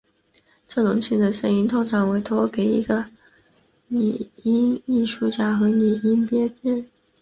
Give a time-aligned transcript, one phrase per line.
[0.67, 3.05] 这种轻的声音通常委托给一个
[3.89, 6.87] 拟音艺术家和拟音编辑。